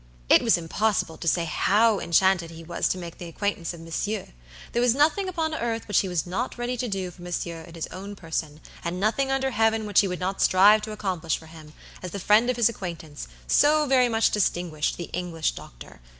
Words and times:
It 0.29 0.41
was 0.41 0.57
impossible 0.57 1.15
to 1.19 1.27
say 1.27 1.45
how 1.45 1.99
enchanted 1.99 2.49
he 2.49 2.63
was 2.63 2.87
to 2.87 2.97
make 2.97 3.19
the 3.19 3.27
acquaintance 3.27 3.71
of 3.71 3.81
M'sieu. 3.81 4.29
There 4.71 4.81
was 4.81 4.95
nothing 4.95 5.29
upon 5.29 5.53
earth 5.53 5.87
which 5.87 5.99
he 5.99 6.07
was 6.07 6.25
not 6.25 6.57
ready 6.57 6.75
to 6.75 6.87
do 6.87 7.11
for 7.11 7.21
M'sieu 7.21 7.57
in 7.67 7.75
his 7.75 7.85
own 7.91 8.15
person, 8.15 8.61
and 8.83 8.99
nothing 8.99 9.29
under 9.29 9.51
heaven 9.51 9.85
which 9.85 9.99
he 9.99 10.07
would 10.07 10.19
not 10.19 10.41
strive 10.41 10.81
to 10.81 10.91
accomplish 10.91 11.37
for 11.37 11.45
him, 11.45 11.73
as 12.01 12.09
the 12.09 12.19
friend 12.19 12.49
of 12.49 12.57
his 12.57 12.67
acquaintance, 12.67 13.27
so 13.45 13.85
very 13.85 14.09
much 14.09 14.31
distinguished, 14.31 14.97
the 14.97 15.11
English 15.13 15.51
doctor. 15.51 16.01